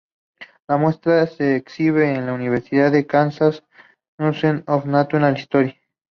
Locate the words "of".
4.65-4.87